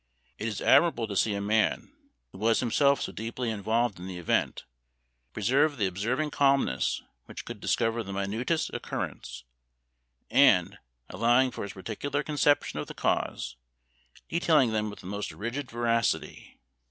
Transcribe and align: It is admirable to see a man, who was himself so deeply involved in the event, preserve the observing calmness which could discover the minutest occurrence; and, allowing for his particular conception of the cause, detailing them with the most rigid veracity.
It 0.39 0.47
is 0.47 0.61
admirable 0.61 1.07
to 1.07 1.15
see 1.15 1.35
a 1.35 1.41
man, 1.41 1.93
who 2.31 2.39
was 2.39 2.59
himself 2.59 3.01
so 3.03 3.11
deeply 3.11 3.51
involved 3.51 3.99
in 3.99 4.07
the 4.07 4.17
event, 4.17 4.65
preserve 5.31 5.77
the 5.77 5.85
observing 5.85 6.31
calmness 6.31 7.03
which 7.25 7.45
could 7.45 7.59
discover 7.59 8.01
the 8.01 8.11
minutest 8.11 8.71
occurrence; 8.73 9.43
and, 10.31 10.79
allowing 11.07 11.51
for 11.51 11.61
his 11.61 11.73
particular 11.73 12.23
conception 12.23 12.79
of 12.79 12.87
the 12.87 12.95
cause, 12.95 13.57
detailing 14.27 14.71
them 14.71 14.89
with 14.89 15.01
the 15.01 15.05
most 15.05 15.31
rigid 15.31 15.69
veracity. 15.69 16.57